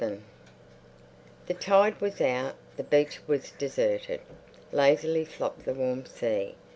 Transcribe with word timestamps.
VII 0.03 0.17
The 1.45 1.53
tide 1.53 2.01
was 2.01 2.19
out; 2.21 2.55
the 2.75 2.81
beach 2.81 3.19
was 3.27 3.51
deserted; 3.51 4.21
lazily 4.71 5.25
flopped 5.25 5.65
the 5.65 5.75
warm 5.75 6.07
sea. 6.07 6.55